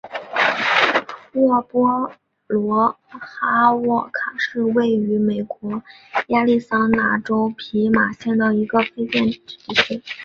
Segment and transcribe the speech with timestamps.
[1.33, 2.11] 沃波
[2.47, 5.83] 罗哈沃卡是位于美国
[6.29, 10.01] 亚利桑那州皮马县的一个非建制地区。